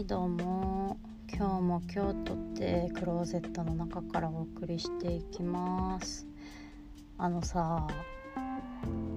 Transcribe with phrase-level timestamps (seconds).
[0.00, 0.98] いどうも。
[1.32, 6.26] 今日も京都ってクローゼットの中からお送りしていきます。
[7.16, 7.86] あのさ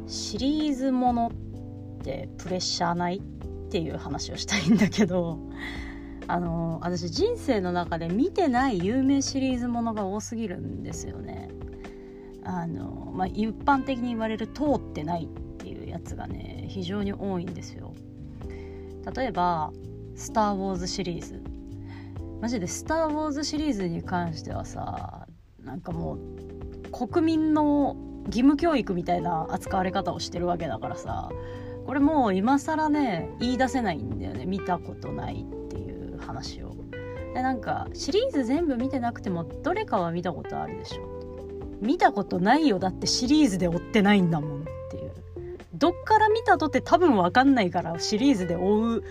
[0.06, 1.32] シリーズもの
[2.00, 3.22] ってプレッシャーないっ
[3.70, 5.40] ていう話をしたいんだけど
[6.28, 11.50] あの私人生の中で見てない有名シリーズものが多すぎるんですよね。
[12.44, 17.96] あの、まあ、一般的に言われる通ってないっていうやつがね非常に多いんですよ。
[19.16, 19.74] 例えば
[20.18, 21.42] 「スター・ウォーズ」シリーズ。
[22.42, 25.28] マジで「スター・ウォーズ」シリーズに関してはさ
[25.64, 27.96] なんかもう国民の
[28.26, 31.30] 義務教育みたいな扱われ方をしてるわけだからさ
[31.86, 34.46] これもう今更ね言い出せないんだよね。
[34.46, 36.76] 見たことないっていう話を。
[37.34, 41.18] でなんかシリーズ全部見てなくてもどれかは見たことあるでしょ。
[41.80, 42.80] 見たことないよ。
[42.80, 45.12] だってシリーズで追ってないんだもんっていう。
[45.76, 49.04] どっから見たとって多分分かんないからシリーズで追う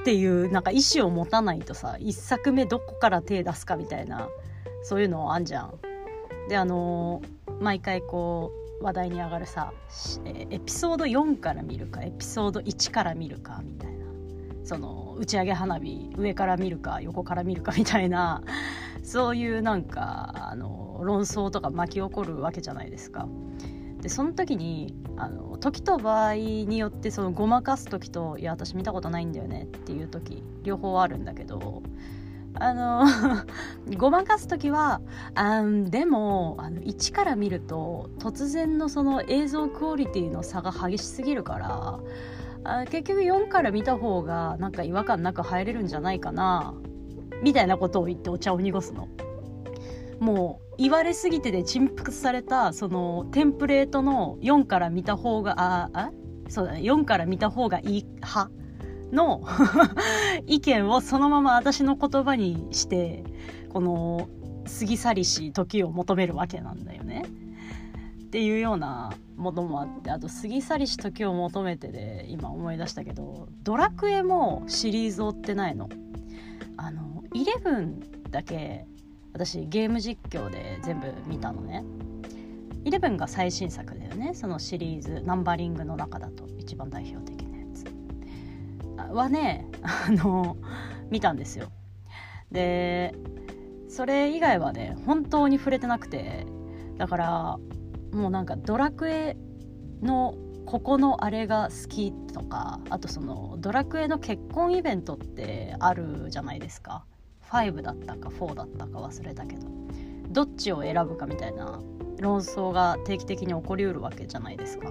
[0.00, 4.28] っていうなんか意思を持たないとさ1作目どこから手出すかみたいな
[4.82, 5.74] そういうのあんじゃん。
[6.48, 7.22] であの、
[7.60, 9.72] 毎回こう話題に上がるさ
[10.24, 14.06] エピソード4から見るかエピソード1から見るかみたいな
[14.64, 18.42] その打ち上げ花火上から見るか横から見るかみたいな
[19.02, 23.26] そういうなんかあの論争とか巻き起こるわけじゃないですか。
[24.06, 31.82] でその時にあの時と場合によってそのごまかす時と「いや私見たことないんだよね」っていう時両方あるんだけど
[32.54, 33.04] あの
[33.98, 35.00] ごまかす時は
[35.34, 41.98] あでもあの1から見ると突然のその映像クオリティの差が激しすぎるから
[42.62, 46.74] あ結局4から見た方がなんか違和感なく入れるんじゃないかな
[47.42, 49.08] みたいなことを言ってお茶を濁すの。
[50.20, 56.10] もう言われすぎてで陳腐されたそのテンプレートの4から見た方がああ
[56.48, 58.50] そうだね4から見た方がいい派
[59.12, 59.42] の
[60.46, 63.24] 意見をそのまま私の言葉にして
[63.72, 64.28] この
[64.80, 67.24] 過ぎ去りし時を求めるわけなんだよね。
[68.26, 75.88] っていうようなものもあってあと過ぎ去りし時を求めてで今思い出したけどドラクエもシリーズ追ってないの。
[76.76, 78.86] あの11だけ
[79.36, 81.84] 私ゲーム実況で全部見たのね。
[82.84, 84.32] 11が最新作だよね。
[84.32, 87.84] そのシリーズナンバリングの中だと一番代表的なやつ。
[89.12, 90.56] はねあの
[91.10, 91.70] 見たんですよ。
[92.50, 93.14] で
[93.90, 96.46] それ以外はね本当に触れてなくて。
[96.96, 97.58] だから
[98.12, 99.36] もうなんかドラクエ
[100.00, 107.04] のここのあれが好きとかあとそのドラクエの結婚イベントってあるじゃないですか。
[107.50, 109.66] 5だったか4だったか忘れたけど
[110.30, 111.80] どっちを選ぶかみたいな
[112.18, 114.90] 論争が定期的に起こりうるわけじゃないですか。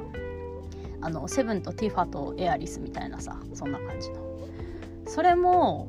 [1.02, 4.18] あのセブンとティファとエアリスみたいなさそんな感じの。
[5.06, 5.88] それも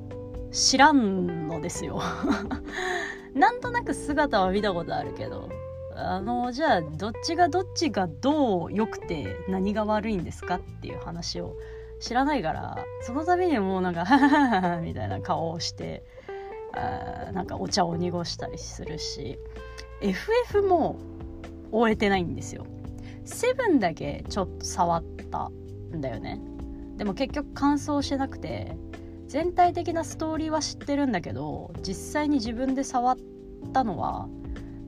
[0.52, 2.00] 知らんのですよ。
[3.34, 5.48] なんとなく姿は見たことあるけど
[5.94, 11.54] あのじゃあどっちがどっちがどう良くて何が悪いんですかっていう話を
[12.00, 14.04] 知らないからその度にもうなんか
[14.82, 16.04] 「」みたいな顔をして
[17.32, 19.38] なんかお茶を濁したりするし
[20.00, 20.98] FF も
[21.70, 22.66] 終えてないんですよ。
[23.24, 26.40] 7だけちょっと触ったんだよね。
[26.96, 28.76] でも結局完走してなくて
[29.26, 33.16] 全体的なストーリーは知ってるんだけど実際に自分で触っ
[33.72, 34.28] たのは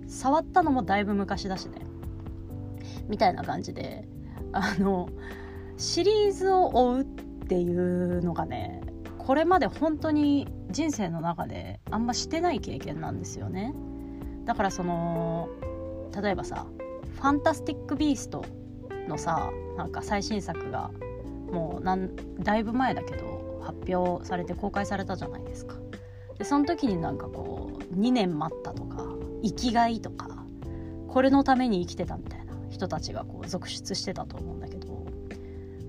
[0.06, 1.86] 触ったのもだいぶ昔だしね。
[3.08, 4.06] みたいな感じで
[4.52, 5.08] あの
[5.76, 7.04] シリーズを追うっ
[7.48, 8.82] ていうのがね
[9.18, 13.74] これまで本当に人生の中であんましてない経験なんですよね。
[14.44, 15.48] だからその
[16.20, 16.66] 例えばさ
[17.16, 18.44] 「ファンタスティック・ビースト」
[19.08, 20.90] のさなんか最新作が
[21.52, 25.76] もうなんだいぶ前だけど発表されて公開されたじゃないですか。
[26.38, 29.04] でその時になんかこう2年待ったとか
[29.42, 30.44] 生きがいとか
[31.08, 35.04] これのために生きてたみたいな人たちがこう続出してたと思うんだけど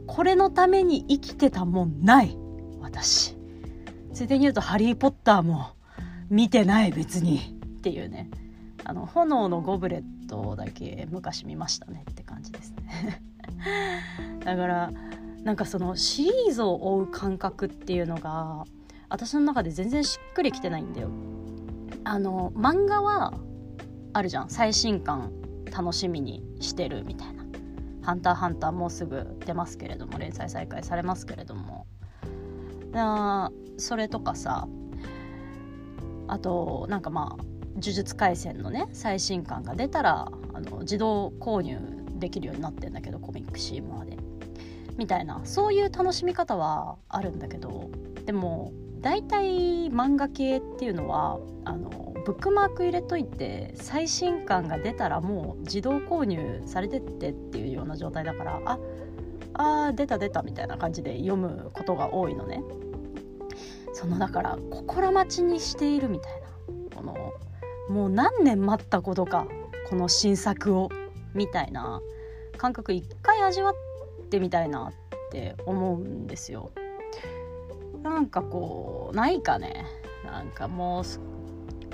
[0.07, 2.35] これのために生きてたもんない
[2.81, 3.38] 私。
[4.13, 5.71] ついでに言うと「ハリー・ポッター」も
[6.29, 8.29] 見てない別にっていうね。
[8.85, 13.21] あの炎のゴブレットだけ昔見ましたねって感じですね。
[14.43, 14.91] だから
[15.43, 18.65] なんかそのシリーズを追う感覚っていうのが
[19.09, 21.09] 私の中で全然しっくりきてないんだよ。
[22.03, 23.33] あの漫画は
[24.13, 24.49] あるじゃん。
[24.49, 25.31] 最新刊
[25.71, 27.45] 楽しみにしてるみたいな
[28.01, 31.85] 「ハンターハンター」もうすぐ出ますけれども連載再開されますけれども。
[32.95, 34.67] あそれとかさ
[36.27, 37.43] あとなんかまあ
[37.73, 41.77] 「呪術廻戦」のね最新刊が出たらあの自動購入
[42.19, 44.17] できるようになってんだけどコミックシーモアで。
[44.99, 47.89] みたいなそういう楽しみ方はあるんだけど
[48.25, 58.77] でも大体漫画系っていうのはあのブックマーク入れといて最新刊が出たらもう自動購入されてってっていうような状態だからあ
[59.87, 62.61] あ出た出たみたいな感じで読むことが多いのね
[63.93, 66.47] そのだから心待ちにしているみたいな
[66.95, 67.33] この
[67.89, 69.47] もう何年待ったことか
[69.89, 70.89] この新作を
[71.33, 72.01] みたいな
[72.57, 73.73] 感覚一回味わっ
[74.29, 74.91] てみたいなっ
[75.31, 76.71] て思うんですよ。
[78.03, 79.85] なんかこうないかね。
[80.23, 81.03] なんかもう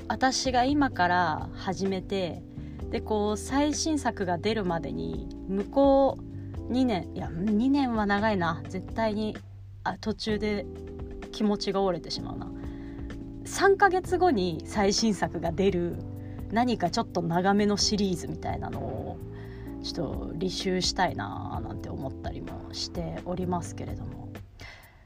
[0.08, 2.44] 私が今から始めて
[2.90, 6.18] でこう最新作が出るまでに向こ
[6.70, 8.62] う2年いや2年は長いな。
[8.68, 9.38] 絶対に
[9.84, 10.66] あ途中で
[11.36, 12.50] 気持ちが折れてしまうな。
[13.44, 15.98] 3ヶ月後に最新作が出る
[16.52, 19.18] 何かちょっと長めのシリーズみたいなのを
[19.84, 24.30] ちょっと履修したいななんて思ったりもしておりますけれども。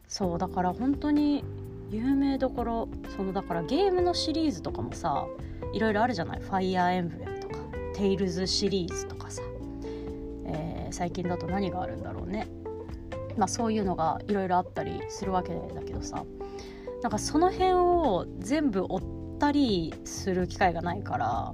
[0.07, 1.43] そうだから本当に
[1.91, 5.25] 有名どころそのだからゲームのシリーズとかもさ
[5.73, 7.57] いろいろあるじゃない「ファイアーエンブレム」とか
[7.93, 9.43] 「テイルズ」シリーズとかさ、
[10.45, 12.47] えー、最近だと何があるんだろうね。
[13.39, 16.23] まあそういうのがいろいろあったりするわけだけどさ
[17.01, 21.53] なんかその辺を全部追ったりする機会がないから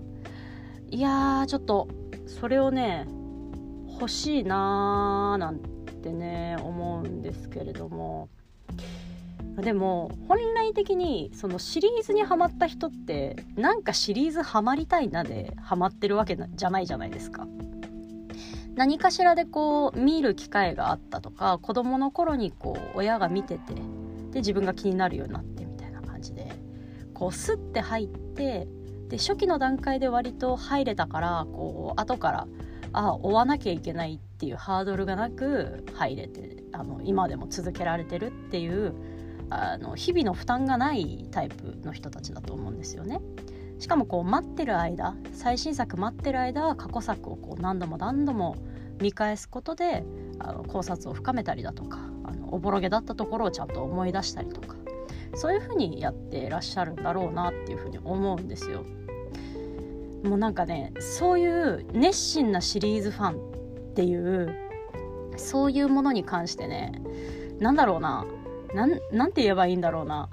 [0.89, 1.87] いやーちょっと
[2.25, 3.05] それをね
[3.87, 8.29] 欲しいなーなんてね思うんですけれども
[9.57, 17.47] でも本来的にそのシリーズにはまった人ってなんかシリーズハマりたいなでハマってるわけじゃないじゃないですか。
[18.75, 23.73] 何かしらでこう見る機会があったとか子供の頃にこう親が見てて
[24.31, 26.51] で自分が気になるようになってみたいな感じで
[27.13, 28.67] こうスッて入って
[29.07, 32.47] で初期の段階で割と入れたからこう後から
[32.91, 38.93] あ追わなきゃいけないっていうハードルがなく入れてあの今でも続けられてるっていう
[39.49, 43.21] あの日々の負担がないタイプの人たちだと思うんですよね。
[43.79, 48.55] しかもこう待ってる間最新作待ってる間は過去作をこう何度も何度も
[49.01, 50.03] 見返すことで
[50.39, 54.75] あの考察を深めたりだとかあのおぼろげだったところをちゃんと思い出したりとか
[55.35, 58.85] そういうふうにやってらっしゃるんだろうなっていうふうに思うんですよ。
[60.23, 64.55] もうなんかねそういう熱心なシリーズファンっていう
[65.37, 67.01] そういうものに関してね
[67.59, 68.25] 何だろうな
[69.11, 70.29] なんて言えばいいんだろうな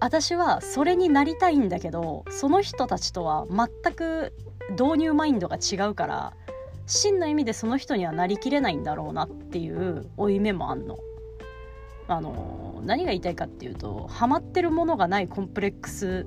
[0.00, 4.32] 私はそれになりたいんだけどその人たちとは全く
[4.70, 6.32] 導入マインドが違うから
[6.86, 10.98] 真の意味でその人にはなりきれないんだろうなっていう負い目もあんの。
[12.08, 16.26] あの何が言いたいかっていうとハマってるものがないコンプレックス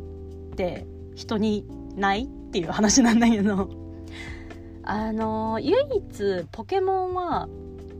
[0.53, 1.65] って人に
[1.97, 3.69] ないっていう話なんだけど。
[4.85, 7.47] あの唯一ポケモンは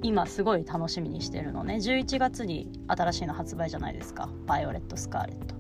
[0.02, 1.76] 今すごい楽しみにしてるのね。
[1.76, 5.53] 11月に新しいの発売じゃないですか「バイオレット・スカーレット」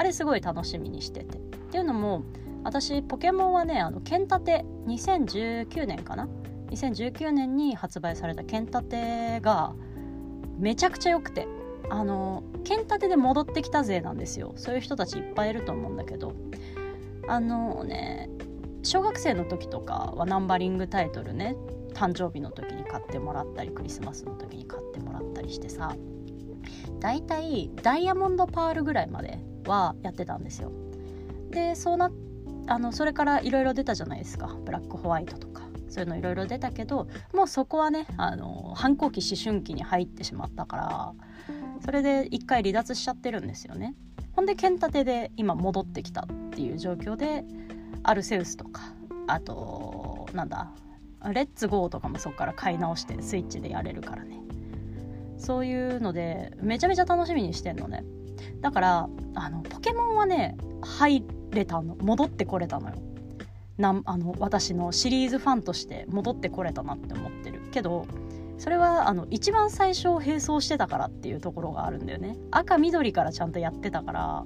[0.00, 1.36] あれすごい楽しみにしてて。
[1.36, 2.24] っていうのも
[2.64, 6.26] 私ポケモンはねあの剣立て2019年かな
[6.70, 9.74] ？2019年に発売された剣立てが
[10.58, 11.46] めちゃくちゃ良くて。
[11.92, 14.52] あの剣立てで戻ってきたぜなんですよ。
[14.54, 16.32] そういう人たちいっぱいいると思うんだけど。
[17.28, 18.30] あのね
[18.82, 21.56] 小学生の時とかはナンバリングタイトルね
[21.92, 25.94] 誕生日の時に買ってもらったりクリスマスの時に買ってもらったりしてさ
[27.00, 30.72] だいたいダイヤモンドパールぐらいまではやってたんですよ。
[31.50, 32.10] でそうな
[32.66, 34.56] あのそれからいろいろ出たじゃないですか。
[34.64, 35.70] ブラックホワイトとか。
[35.90, 41.12] そういうのいろいろ出たけどもうそこはねあの反抗期思春期に入ってしまったから
[41.84, 43.96] それで一回離脱しちゃってるんですよね。
[44.32, 47.44] ほんで剣立てで今戻ってきたっていう状況で
[48.04, 48.82] アルセウスとか
[49.26, 50.70] あとなんだ
[51.24, 54.40] レッツゴーとかもそこから買い直してスイッチでやれるからね。
[55.38, 58.04] そういうのでめちゃめちゃ楽しみにしてんのね。
[58.60, 61.96] だからあのポケモンはね入れたの。
[61.96, 62.96] 戻ってこれたのよ。
[63.78, 67.60] なあの私のシリーズファンとして戻ってこれたなって思ってる。
[67.70, 68.06] けど
[68.58, 72.36] それはあの一番最初並走してたからっていうところがあるんだよね。
[72.50, 74.44] 赤緑からちゃんとやってたから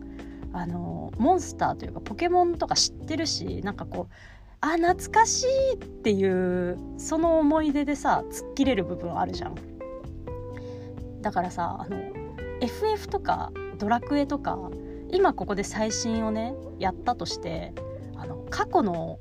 [0.52, 4.14] あのモンスターというかポケモンとか知ってるしなんかこう
[4.60, 9.54] あ懐かしいっていうその思い出でさ突っ切れる部分あるじゃん。
[11.20, 12.00] だからさあの
[12.60, 14.59] FF とかドラクエとか
[15.11, 17.73] 今ここで最新をねやったとして
[18.16, 19.19] あの過去の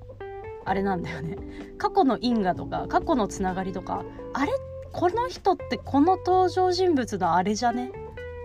[0.65, 1.37] あれなんだよね。
[1.77, 4.51] 過去の因果とか過去のつながりとかあれ
[4.91, 7.91] この人ってこの登場人物のあれじゃね？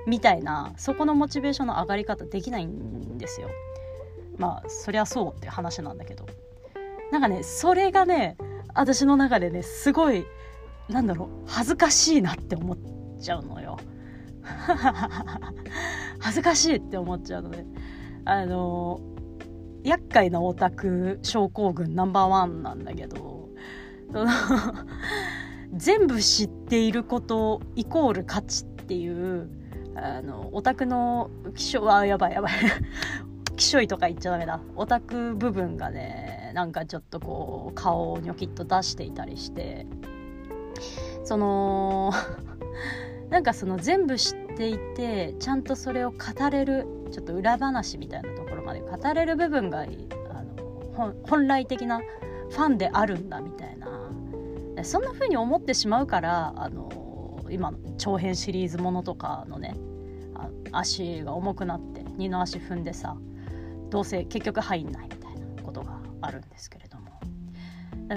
[0.07, 3.49] みたいなそこのモチベーションの上がり方できないんですよ。
[4.37, 6.27] まあそりゃそうって話なんだけど。
[7.11, 8.37] なんかねそれがね
[8.75, 10.27] 私の中でねすごい
[10.88, 12.79] なんだろう恥ずかしいなって思っ
[13.21, 13.79] ちゃうのよ。
[16.21, 17.65] 恥ずかしいって思っちゃうので。
[18.25, 19.01] あの
[19.85, 23.49] 厄介なオタク症候群ナンバーワンなんだけど。
[24.13, 24.27] その
[25.75, 29.51] 全部知っていることイコール価値っていう
[29.95, 32.53] あのオタクの気象はやばいやばい。
[33.57, 34.61] きしょい とか言っちゃダメだ。
[34.77, 39.87] オタク部分がねなんかちょっとこう顔をニョキッと出していたりして。
[41.25, 42.13] その
[43.31, 53.88] なんかその全部知っていてちゃんとそれを語れるちょっと裏話みたいなところまで語れる部分があの本来的なファンであるんだみたいな。
[54.85, 59.75] そんな風に思ってしまうからあの今の長編シリーズものとかのね
[60.71, 63.17] 足が重くなって二の足踏んでさ
[63.91, 67.09] どうせ結局入んないみたいなことがあるんですけれども。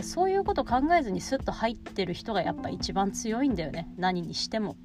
[0.04, 3.90] そういうこと考えずにスッと入ってる人がやっぱ一番強いんだよね。
[3.98, 4.78] 何にしても。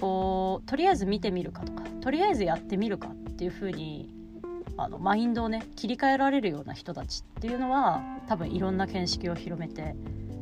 [0.00, 4.08] こうとりあえず見てみるかとかとりあえずやってみるかっていう風に
[4.76, 9.96] あのマインドをね切り替えられるような人たちっていうのは多分いろんな見識を広めて、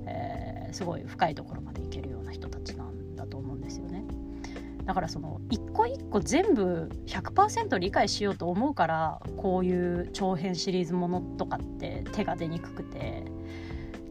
[0.07, 4.05] えー、すごい深いところまでいけるような人たちなんだと思うんですよね。
[4.85, 13.25] だからその一個一個全部100%理解しようと思うからこういう長編シリーズものとかって手が出にくくて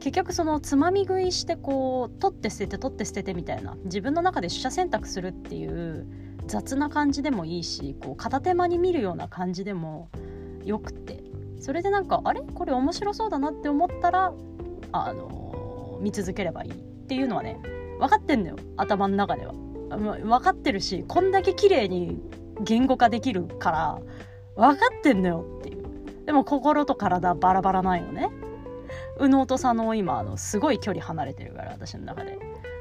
[0.05, 3.75] 結局そのつまみ食いしてこう取って捨てて取って捨ててみたいな。
[3.85, 6.05] 自分の中で取捨選択するっていう
[6.45, 10.09] 雑な感じでもいいしこう片手間に見るような感じでも
[10.63, 11.23] よくて。
[11.59, 12.41] それでなんかあれ？
[12.41, 14.31] これ面白そうだなって思ったら
[14.91, 16.75] あの見続ければいいっ
[17.07, 17.59] ていうのはね
[17.99, 18.57] 分かってんのよ。
[18.77, 19.53] 頭の中では。
[19.89, 22.21] 分かってるしこんだけ綺麗に
[22.61, 23.99] 言語化できるから
[24.55, 25.83] 分かってんのよっていう。
[26.27, 28.29] でも心と体バラバラないよね。
[29.19, 32.37] 右脳と左脳今あのすごい距離離れてるから私の中で。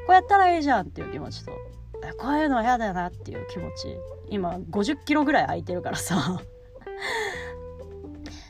[0.07, 1.53] こうやったらいいじゃんっていう気持ちと。
[2.19, 3.97] こういうのは嫌だなっていう気持ち。
[4.29, 6.43] 今50キロぐらい空いてるからさ。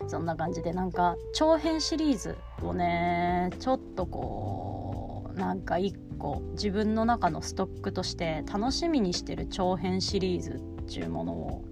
[0.06, 11.64] そんな感じでなんか長編シリーズをねちょっとこうなんか一個自分の中のストックとして楽しみにしてる長編シリーズっていうものを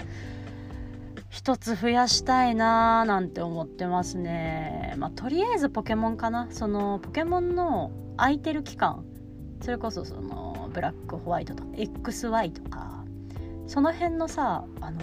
[1.33, 4.93] 一つ増やしたいなーなんて思ってますね。
[4.99, 6.49] まあ、とりあえずポケモンかな。
[6.51, 9.03] そのポケモンの空いてる期間、
[9.63, 13.03] それこそそのブラックホワイトとか XY とか、
[13.67, 15.01] その辺のさ、あの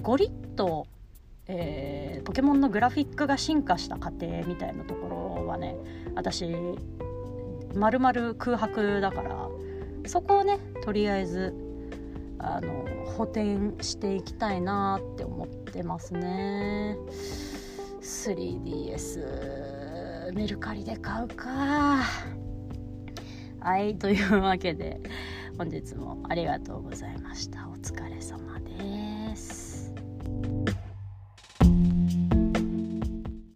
[0.00, 0.86] ゴリッと、
[1.48, 5.74] えー、ポケモンのグラフィックが進化した過程みたいなところはね、
[6.14, 6.54] 私、
[7.74, 9.48] まるまる空白だから、
[10.06, 11.56] そこをね、とりあえず
[12.42, 12.84] あの
[13.16, 16.96] 補填していきたいなって思ってますね。
[18.02, 22.00] 3DS メルカリで買うか。
[23.60, 25.00] はいというわけで
[25.56, 27.68] 本日もありがとうございました。
[27.68, 28.51] お疲れ様。